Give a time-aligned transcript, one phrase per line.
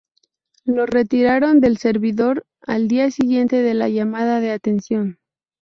[0.65, 5.19] lo retiraron del servidor al día siguiente de la llamada de atención